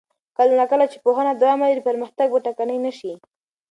کله 0.37 0.53
نا 0.59 0.65
کله 0.71 0.85
چې 0.91 0.97
پوهنه 1.05 1.31
دوام 1.33 1.59
ولري، 1.61 1.81
پرمختګ 1.89 2.27
به 2.33 2.39
ټکنی 2.45 2.77
نه 2.85 2.91
شي. 2.97 3.11